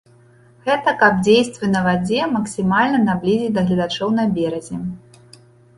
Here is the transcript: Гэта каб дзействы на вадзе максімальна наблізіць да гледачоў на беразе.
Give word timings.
Гэта 0.69 0.93
каб 1.03 1.19
дзействы 1.27 1.65
на 1.75 1.81
вадзе 1.89 2.21
максімальна 2.39 3.05
наблізіць 3.09 3.55
да 3.61 3.69
гледачоў 3.71 4.09
на 4.19 4.23
беразе. 4.41 4.75